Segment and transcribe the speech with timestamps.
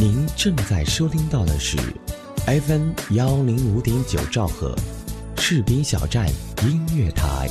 [0.00, 1.76] 您正在收听到的是
[2.46, 4.74] FM 幺零五点九兆赫，
[5.36, 6.26] 赤兵小站
[6.62, 7.46] 音乐台。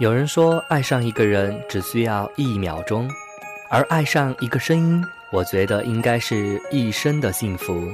[0.00, 3.06] 有人说，爱上一个人只需要一秒钟，
[3.70, 7.86] 而爱上一个声音，我觉得应该是一生的幸福。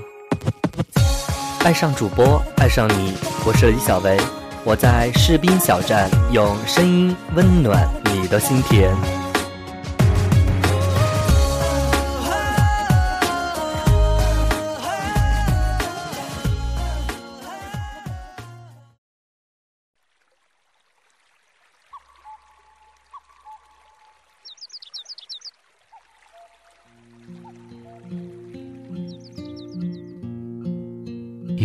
[1.65, 3.14] 爱上主播，爱上你，
[3.46, 4.18] 我是李小维，
[4.64, 8.93] 我在士兵小站用声音温暖你的心田。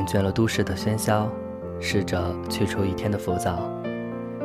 [0.00, 1.28] 厌倦了都市的喧嚣，
[1.78, 3.70] 试着去除一天的浮躁，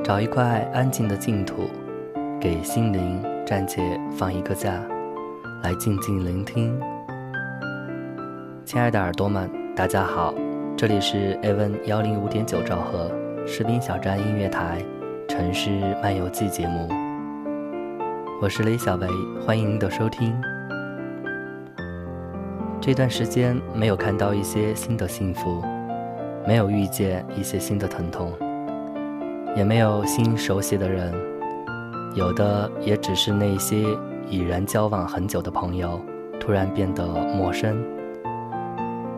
[0.04, 1.70] 找一块安静的净土，
[2.42, 4.74] 给心灵暂且放一个假，
[5.64, 6.78] 来静静聆听。
[8.66, 10.34] 亲爱的耳朵们，大家好，
[10.76, 13.10] 这里是 AVN 幺零五点九兆赫
[13.48, 14.84] 士兵小站音乐台
[15.30, 15.70] 《城市
[16.04, 16.90] 漫游记》节目，
[18.42, 19.08] 我是雷小维，
[19.46, 20.36] 欢迎您的收听。
[22.86, 25.60] 这段时间没有看到一些新的幸福，
[26.46, 28.32] 没有遇见一些新的疼痛，
[29.56, 31.12] 也没有新熟悉的人，
[32.14, 33.84] 有的也只是那些
[34.30, 36.00] 已然交往很久的朋友，
[36.40, 37.76] 突然变得陌生。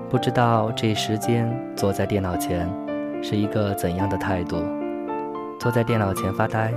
[0.09, 2.69] 不知道这时间坐在电脑前
[3.21, 4.55] 是一个怎样的态度？
[5.59, 6.71] 坐在电脑前发呆，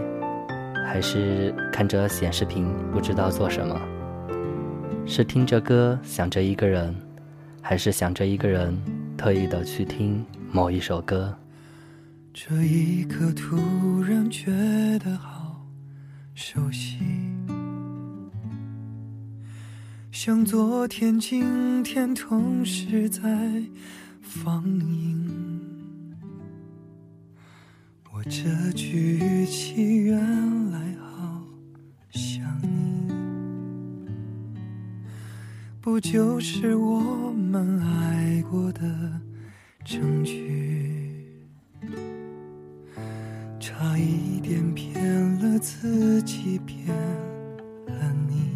[0.88, 3.81] 还是看着显示屏不知道做什么？
[5.06, 6.94] 是听着歌想着一个人，
[7.61, 8.77] 还是想着一个人
[9.16, 11.37] 特意的去听某一首歌？
[12.33, 14.50] 这一刻突然觉
[15.00, 15.66] 得好
[16.34, 16.99] 熟悉，
[20.12, 23.21] 像昨天、今天同时在
[24.21, 25.28] 放映。
[28.12, 30.89] 我这句语气原来。
[35.82, 37.00] 不就是我
[37.32, 38.82] 们爱过的
[39.82, 41.24] 证据？
[43.58, 45.02] 差一点骗
[45.38, 46.94] 了自己，骗
[47.86, 48.50] 了你。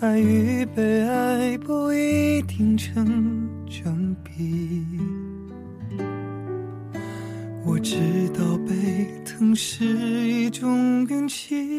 [0.00, 4.86] 爱与被爱不一定成正比。
[7.62, 7.98] 我知
[8.30, 11.78] 道被疼是一种运气。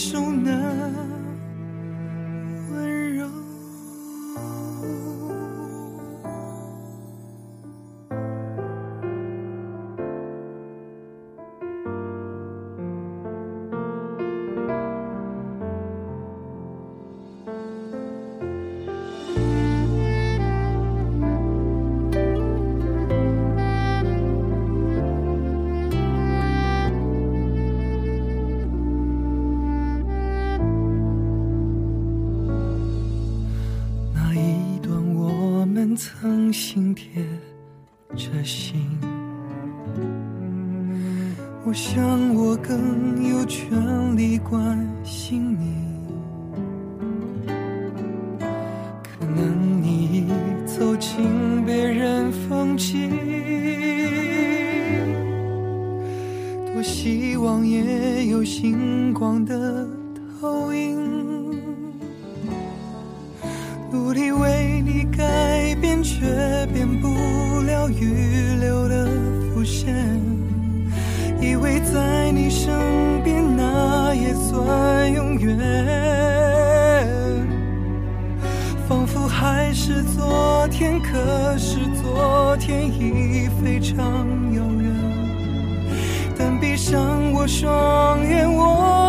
[0.00, 0.59] 手呢？
[41.70, 43.70] 我想我更有权
[44.16, 44.89] 利管
[83.62, 83.96] 非常
[84.54, 84.90] 遥远。
[86.38, 88.99] 但闭上我双眼，我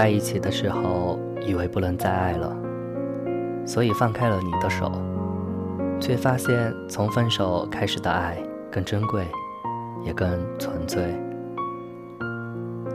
[0.00, 2.56] 在一起的时候，以为不能再爱了，
[3.66, 4.90] 所以放开了你的手，
[6.00, 8.38] 却发现从分手开始的爱
[8.72, 9.26] 更珍贵，
[10.02, 10.26] 也更
[10.58, 11.14] 纯粹。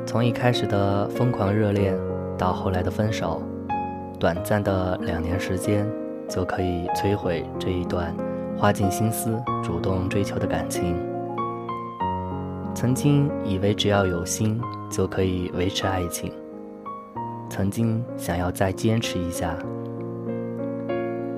[0.04, 1.96] 从一开始的疯狂热恋，
[2.40, 3.40] 到后来的分手，
[4.20, 5.88] 短暂的两年时间，
[6.28, 8.16] 就可以摧毁这一段
[8.58, 10.96] 花尽心思主动追求的感情。
[12.74, 14.60] 曾经以为只要有心
[14.90, 16.34] 就可以维持爱情。
[17.56, 19.56] 曾经想要再坚持一下，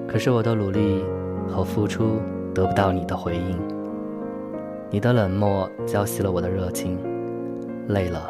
[0.07, 1.05] 可是我的努力
[1.47, 2.19] 和付出
[2.55, 3.55] 得不到你的回应，
[4.89, 6.97] 你的冷漠浇熄了我的热情，
[7.89, 8.27] 累了，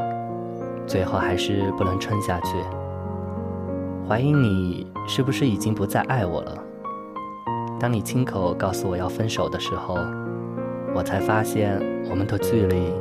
[0.85, 2.57] 最后还是不能撑下去。
[4.05, 6.61] 怀疑你是不是已经不再爱我了？
[7.79, 9.95] 当你亲口告诉我要分手的时候，
[10.93, 12.91] 我才发现我们的距离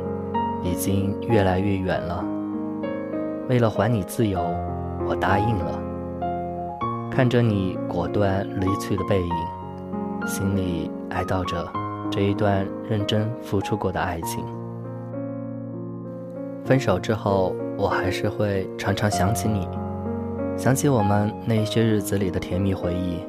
[0.63, 2.23] 已经越来越远了。
[3.49, 4.39] 为了还你自由，
[5.07, 5.79] 我答应了。
[7.09, 11.67] 看着你果断离去的背影，心里哀悼着
[12.11, 14.43] 这一段认真付出过的爱情。
[16.63, 19.67] 分手之后，我还是会常常想起你，
[20.57, 23.19] 想起我们那些日子里的甜蜜回忆，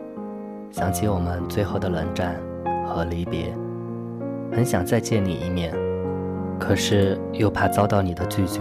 [0.71, 2.35] 想起我们最后的冷战
[2.87, 3.57] 和离别，
[4.53, 5.73] 很想再见你一面，
[6.59, 8.61] 可是又怕遭到你的拒绝。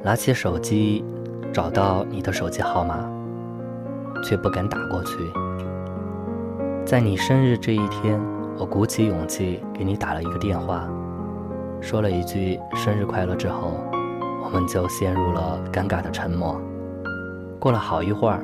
[0.00, 1.04] 拿起手机，
[1.52, 3.08] 找到你的手机号码，
[4.22, 5.16] 却不敢打过去。
[6.84, 8.20] 在你生日这一天，
[8.56, 10.88] 我鼓起勇气给你打了一个电话，
[11.80, 13.72] 说了一句“生日快乐”之后，
[14.44, 16.60] 我们就陷入了尴尬的沉默。
[17.58, 18.40] 过了好一会儿，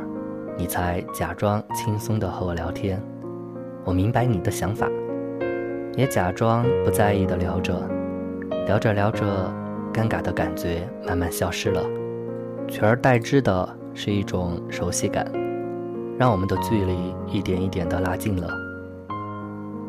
[0.57, 3.01] 你才假装轻松的和我聊天。
[3.85, 4.89] 我明白你的想法，
[5.97, 7.81] 也假装不在意的聊着，
[8.67, 9.25] 聊着聊着。
[9.93, 11.81] 尴尬的感觉慢慢消失了，
[12.69, 15.31] 取而代之的是一种熟悉感，
[16.19, 18.49] 让我们的距离一点一点的拉近了。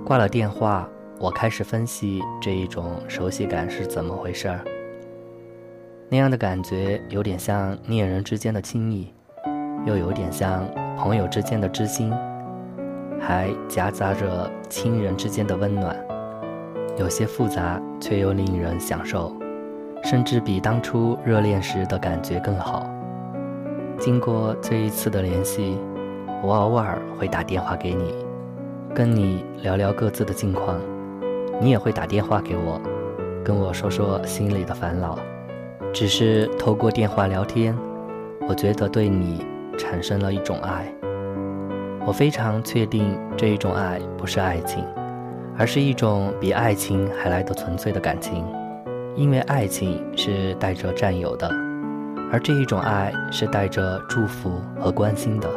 [0.06, 0.88] 挂了电话，
[1.20, 4.60] 我开始分析这一种熟悉感是怎么回事儿。
[6.10, 9.12] 那样的感觉有点像恋人之间的亲密，
[9.86, 12.14] 又有点像朋友之间的知心，
[13.20, 15.98] 还夹杂着亲人之间的温暖。
[16.98, 19.36] 有些复杂，却又令人享受，
[20.06, 22.88] 甚至比当初热恋时的感觉更好。
[23.98, 25.80] 经过这一次的联系，
[26.44, 28.14] 我偶尔会打电话给你，
[28.94, 30.80] 跟你聊聊各自的近况，
[31.60, 32.80] 你也会打电话给我，
[33.44, 35.18] 跟我说说心里的烦恼。
[35.92, 37.76] 只是透过电话聊天，
[38.48, 39.44] 我觉得对你
[39.76, 40.86] 产生了一种爱。
[42.06, 44.86] 我非常确定这一种爱不是爱情，
[45.58, 48.46] 而是一种比爱情还来得纯粹的感情，
[49.16, 51.48] 因为爱情是带着占有的，
[52.32, 55.50] 而这一种爱是带着祝福和关心的。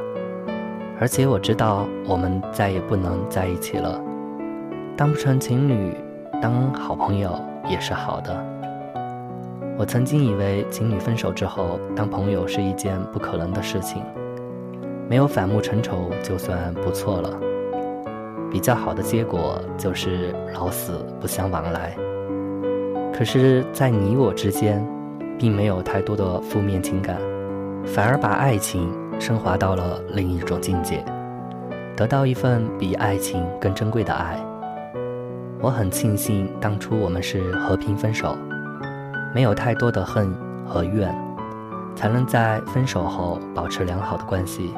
[1.00, 4.00] 而且我知道我们再也不能在一起了，
[4.96, 5.92] 当不成情侣，
[6.40, 7.36] 当好朋友
[7.68, 8.44] 也是好的。
[9.76, 14.02] 我曾经以为情侣分手之后当朋友是一件不可能的事情。
[15.08, 17.40] 没有反目成仇就算不错了，
[18.50, 21.96] 比较好的结果就是老死不相往来。
[23.18, 24.80] 可是，在你我之间，
[25.37, 27.18] 并没有太多的负面情感，
[27.84, 31.04] 反而把爱情升华到了另一种境界，
[31.96, 34.38] 得到一份比爱情更珍贵的爱。
[35.60, 38.37] 我很庆幸当初我们是和平分手，
[39.34, 40.32] 没有太多的恨
[40.64, 41.12] 和怨，
[41.96, 44.72] 才能在分手后保持良好的关系。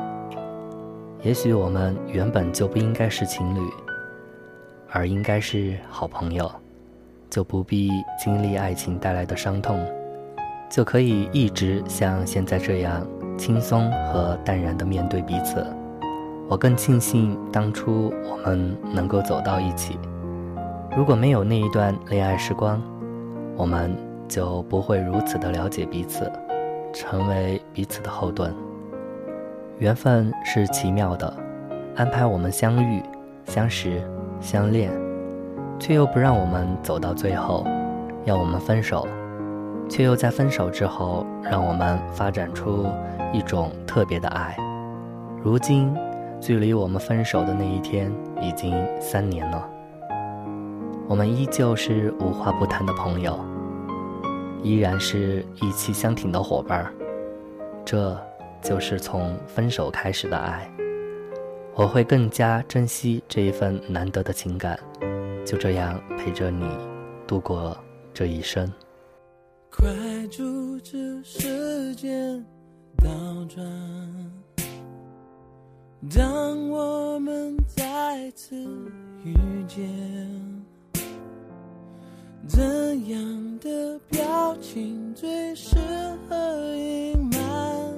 [1.20, 3.61] 也许我们原本就不应该是情侣，
[4.90, 6.50] 而应该是好朋友，
[7.30, 7.90] 就不必
[8.22, 9.78] 经历爱情带来的伤痛，
[10.68, 13.06] 就可以一直像现在这样
[13.38, 15.64] 轻松和淡然地面对彼此。
[16.49, 19.96] 我更庆幸当初我们能够走到一起。
[20.96, 22.82] 如果没有那一段恋爱时光，
[23.56, 23.96] 我们
[24.26, 26.30] 就不会如此的了解彼此，
[26.92, 28.52] 成为彼此的后盾。
[29.78, 31.32] 缘分是奇妙的，
[31.94, 33.00] 安排我们相遇、
[33.44, 34.02] 相识、
[34.40, 34.90] 相恋，
[35.80, 37.66] 却又不让我们走到最后，
[38.25, 39.08] 要我们分手，
[39.88, 42.87] 却又在分手之后让我们发展出
[43.32, 44.56] 一种特别的爱。
[45.42, 45.92] 如今，
[46.40, 49.68] 距离我们分手的那一天已经三年了，
[51.08, 53.37] 我们依旧是无话不谈的朋友，
[54.62, 56.92] 依然是意气相挺的伙伴儿，
[57.84, 58.16] 这。
[58.62, 60.70] 就是从分手开始的爱，
[61.75, 64.78] 我会更加珍惜这一份难得的情感，
[65.44, 66.64] 就这样陪着你
[67.26, 67.76] 度过
[68.12, 68.70] 这一生。
[69.70, 69.88] 快
[70.28, 72.44] 阻止时间
[72.97, 73.09] 倒
[73.49, 73.64] 转，
[76.09, 78.56] 当我们再次
[79.25, 79.35] 遇
[79.68, 79.88] 见，
[82.47, 85.76] 怎样的表情最适
[86.28, 87.94] 合隐瞒？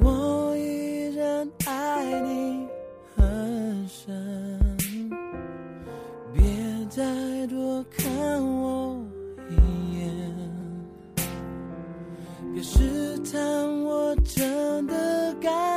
[0.00, 2.59] 我依然爱你
[13.32, 15.69] 但我真的感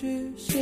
[0.00, 0.59] 是。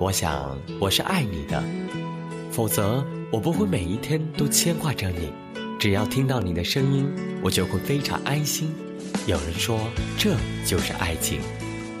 [0.00, 1.60] 我想我是爱你的，
[2.52, 5.32] 否则我不会每一天都牵挂着你。
[5.76, 7.10] 只要听到你的声音，
[7.42, 8.72] 我就会非常安心。
[9.26, 9.80] 有人说，
[10.16, 11.40] 这就是爱情，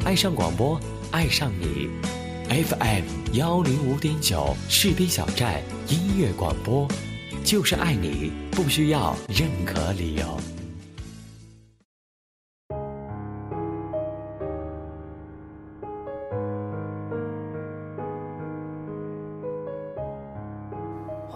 [0.04, 1.90] 爱上广播，爱上你。
[2.48, 6.86] FM 幺零五点九，士兵小站音乐广播，
[7.42, 10.40] 就是爱你，不需要任何理由。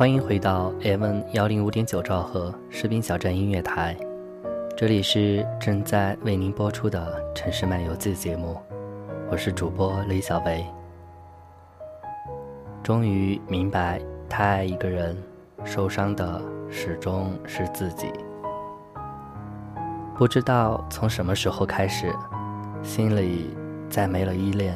[0.03, 3.97] 欢迎回到 M 幺零五点九兆赫士兵小站音乐台，
[4.77, 8.61] 这里是正在为您播出的《城市漫游记》节目，
[9.31, 10.67] 我是主播李小维。
[12.83, 15.17] 终于明白，太爱一个人，
[15.63, 18.11] 受伤的始终是自己。
[20.17, 22.13] 不知道从什么时候开始，
[22.83, 23.55] 心里
[23.89, 24.75] 再没了依恋，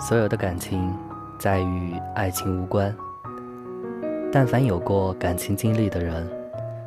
[0.00, 0.92] 所有的感情
[1.38, 2.92] 再与爱情无关。
[4.34, 6.28] 但凡有过感情经历的人，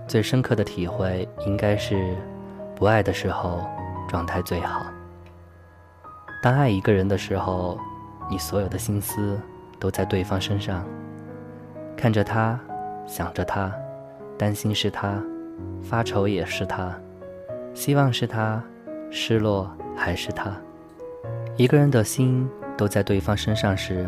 [0.06, 2.14] 最深刻的体会应该是，
[2.76, 3.62] 不爱的时候
[4.10, 4.86] 状态最好。
[6.44, 7.80] 当爱一个人的时候，
[8.30, 9.40] 你所有的心思
[9.80, 10.86] 都在对方身上，
[11.96, 12.60] 看着他，
[13.08, 13.74] 想着他，
[14.38, 15.18] 担心是他，
[15.82, 16.94] 发愁也是他，
[17.74, 18.62] 希望是他，
[19.10, 20.52] 失落还是他。
[21.56, 24.06] 一个人的心都在对方身上时，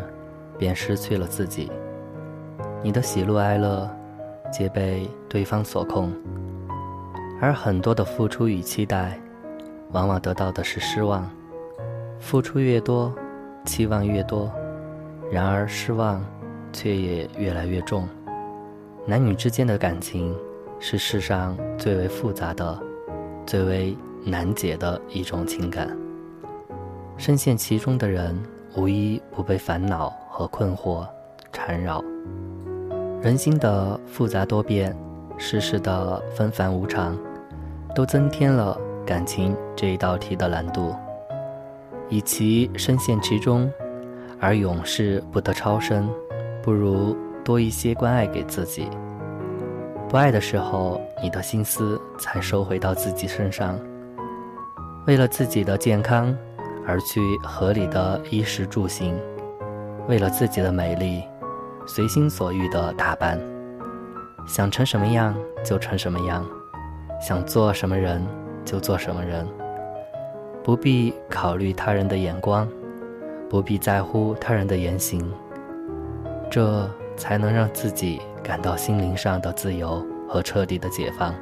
[0.57, 1.71] 便失去了自己。
[2.81, 3.89] 你的喜怒哀乐，
[4.49, 6.13] 皆被对方所控，
[7.41, 9.19] 而很多的付出与期待，
[9.91, 11.29] 往往得到的是失望。
[12.19, 13.13] 付出越多，
[13.65, 14.49] 期望越多，
[15.29, 16.23] 然而失望
[16.71, 18.07] 却也越来越重。
[19.05, 20.33] 男女之间的感情，
[20.79, 22.79] 是世上最为复杂的、
[23.45, 25.89] 最为难解的一种情感。
[27.17, 28.41] 深陷其中的人，
[28.77, 31.05] 无一不被烦恼和困惑
[31.51, 32.01] 缠绕。
[33.21, 34.95] 人心的复杂多变，
[35.37, 37.17] 世事的纷繁无常，
[37.93, 40.95] 都增添了感情这一道题的难度。
[42.07, 43.69] 与其深陷其中，
[44.39, 46.09] 而永世不得超生，
[46.63, 48.87] 不如多一些关爱给自己。
[50.07, 53.77] 不爱的时候，你的心思才收回到自己身上。
[55.05, 56.33] 为了自己的健康，
[56.87, 59.13] 而去合理的衣食住行；
[60.07, 61.21] 为了自己的美丽。
[61.85, 63.39] 随心所欲的打扮，
[64.47, 66.45] 想成什么样就成什么样，
[67.19, 68.25] 想做什么人
[68.63, 69.47] 就做什么人，
[70.63, 72.67] 不必考虑他人的眼光，
[73.49, 75.31] 不必在乎他人的言行，
[76.49, 81.33] 这才能让自己感到心灵上的自由和彻底的解放，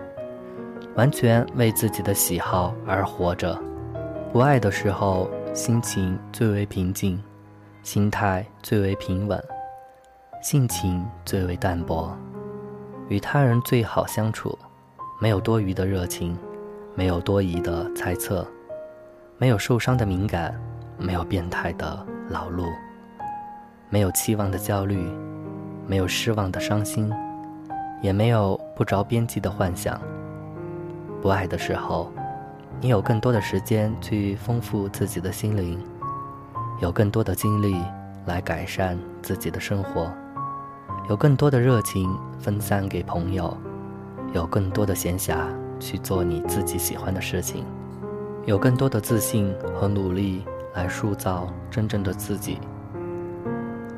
[0.95, 3.57] 完全为自己的喜好而活着。
[4.31, 7.21] 不爱的时候，心情最为平静，
[7.83, 9.41] 心态最为平稳。
[10.41, 12.15] 性情最为淡薄，
[13.09, 14.57] 与他人最好相处，
[15.19, 16.37] 没有多余的热情，
[16.95, 18.47] 没有多疑的猜测，
[19.37, 20.57] 没有受伤的敏感，
[20.97, 22.65] 没有变态的劳碌，
[23.89, 25.11] 没有期望的焦虑，
[25.85, 27.11] 没有失望的伤心，
[28.01, 29.99] 也没有不着边际的幻想。
[31.21, 32.09] 不爱的时候，
[32.79, 35.83] 你有更多的时间去丰富自己的心灵，
[36.79, 37.75] 有更多的精力
[38.27, 40.09] 来改善自己的生活。
[41.09, 43.55] 有更多的热情分散给朋友，
[44.33, 45.37] 有更多的闲暇
[45.79, 47.63] 去做你自己喜欢的事情，
[48.45, 52.59] 有更多的自信和努力来塑造真正的自己。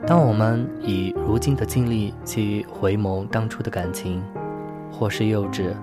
[0.06, 4.23] 当我们以如今的经历去回眸当初的感情，
[4.91, 5.73] 或是幼稚，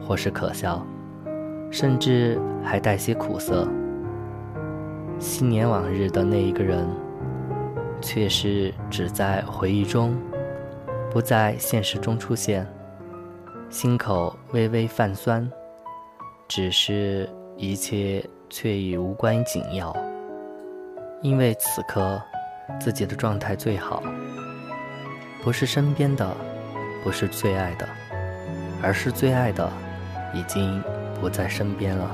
[0.00, 0.84] 或是可笑，
[1.70, 3.68] 甚至还带些苦涩，
[5.18, 6.86] 昔年往日的那一个人，
[8.00, 10.14] 却是只在回忆中。
[11.10, 12.66] 不在现实中出现，
[13.68, 15.50] 心口微微泛酸，
[16.46, 19.94] 只是一切却已无关紧要，
[21.20, 22.22] 因为此刻
[22.78, 24.02] 自己的状态最好，
[25.42, 26.36] 不是身边的，
[27.02, 27.88] 不是最爱的，
[28.80, 29.68] 而是最爱的
[30.32, 30.80] 已经
[31.20, 32.08] 不在身边了。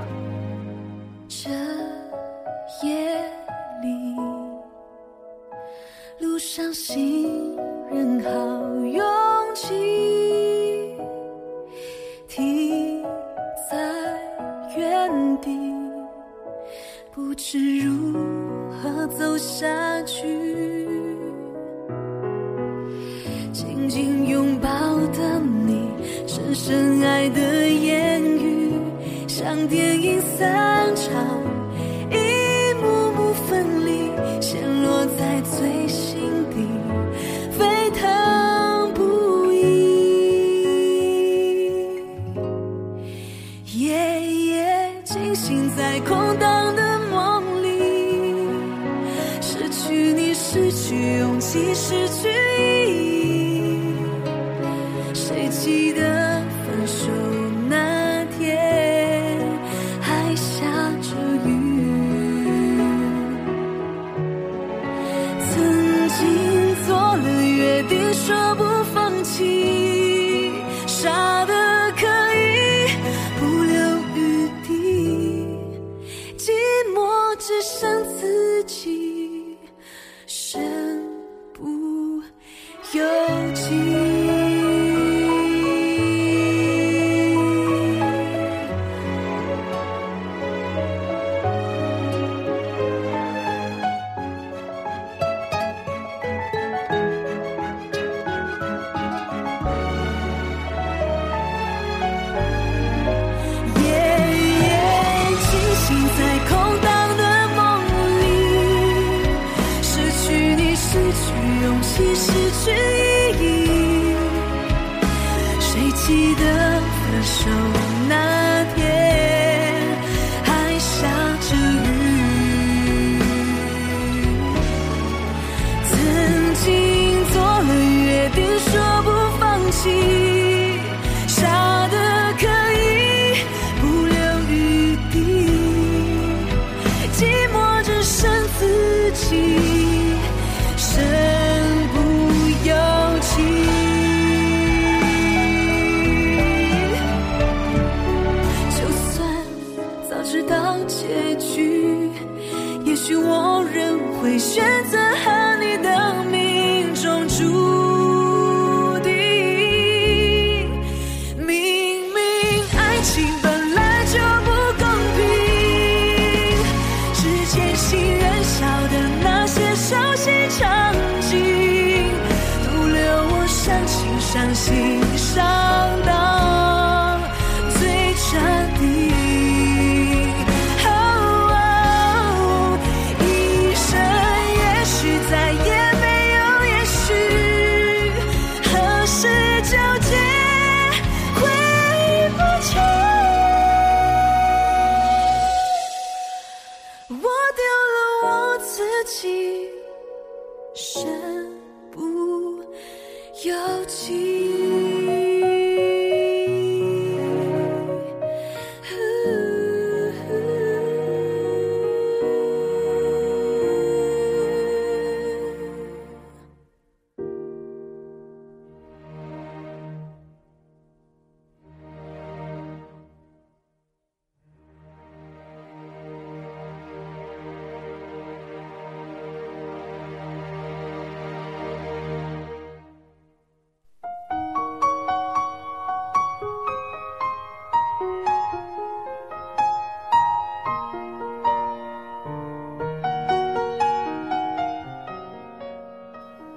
[154.57, 155.06] 选择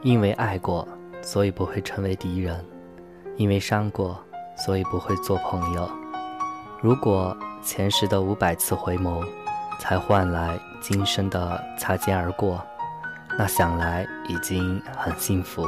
[0.01, 0.87] 因为爱过，
[1.21, 2.55] 所以不会成为敌人；
[3.35, 4.17] 因为伤过，
[4.55, 5.89] 所以不会做朋友。
[6.81, 9.25] 如果前世的五百次回眸，
[9.77, 12.63] 才换来今生的擦肩而过，
[13.37, 15.65] 那想来已经很幸福。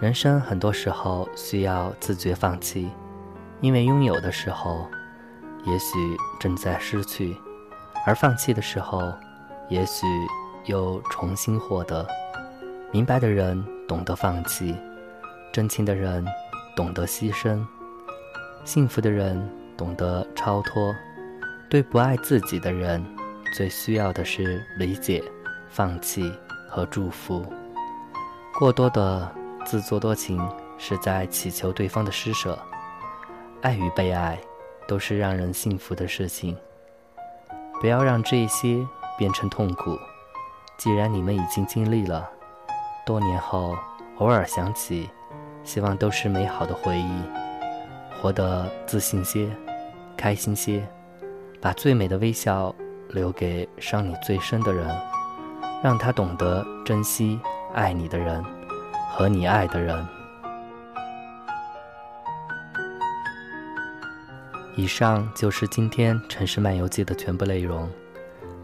[0.00, 2.88] 人生很多时候需要自觉放弃，
[3.60, 4.86] 因为拥有的时候，
[5.64, 7.36] 也许正在失去；
[8.06, 9.12] 而放弃的时候，
[9.68, 10.06] 也许
[10.66, 12.06] 又重新获得。
[12.92, 14.76] 明白的人懂得放弃，
[15.50, 16.22] 真情的人
[16.76, 17.64] 懂得牺牲，
[18.66, 20.94] 幸福的人懂得超脱。
[21.70, 23.02] 对不爱自己的人，
[23.56, 25.24] 最需要的是理解、
[25.70, 26.30] 放弃
[26.68, 27.50] 和祝福。
[28.58, 29.26] 过多的
[29.64, 30.38] 自作多情，
[30.76, 32.58] 是在祈求对方的施舍。
[33.62, 34.38] 爱与被爱，
[34.86, 36.54] 都是让人幸福的事情。
[37.80, 39.98] 不要让这些变成痛苦。
[40.76, 42.28] 既然你们已经经历了。
[43.04, 43.76] 多年后，
[44.18, 45.10] 偶尔想起，
[45.64, 47.22] 希望都是美好的回忆。
[48.20, 49.48] 活得自信些，
[50.16, 50.86] 开心些，
[51.60, 52.72] 把最美的微笑
[53.08, 54.88] 留给伤你最深的人，
[55.82, 57.40] 让他懂得珍惜
[57.74, 58.44] 爱你的人
[59.10, 60.06] 和你爱的人。
[64.76, 67.90] 以上就是今天《城市漫游记》的全部内容。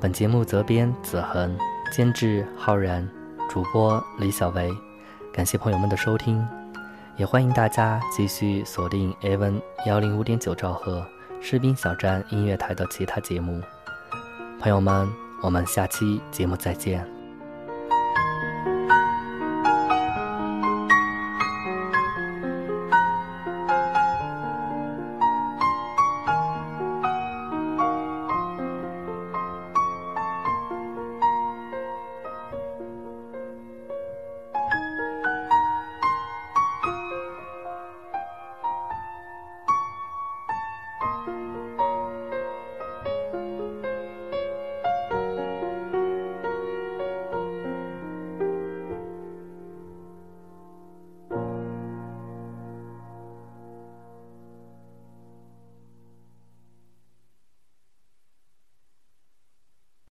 [0.01, 1.59] 本节目责编子恒，
[1.93, 3.07] 监制浩然。
[3.49, 4.71] 主播李小维，
[5.33, 6.47] 感谢朋友们的收听，
[7.17, 11.05] 也欢迎大家继续锁定 AVN 幺零五点九兆赫
[11.41, 13.63] 士兵小站音乐台的其他节目。
[14.61, 15.09] 朋友们，
[15.43, 17.18] 我们下期节目再见。